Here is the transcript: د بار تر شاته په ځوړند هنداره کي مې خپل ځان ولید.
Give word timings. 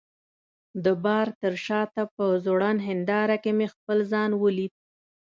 د 0.85 0.85
بار 1.03 1.27
تر 1.41 1.53
شاته 1.65 2.03
په 2.15 2.25
ځوړند 2.45 2.79
هنداره 2.87 3.35
کي 3.43 3.51
مې 3.57 3.67
خپل 3.73 3.97
ځان 4.11 4.31
ولید. 4.43 4.73